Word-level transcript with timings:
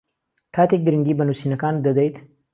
کاتێک 0.55 0.81
گرنگی 0.85 1.17
بە 1.17 1.23
نووسینەکانت 1.27 1.79
دەدەیت 1.85 2.15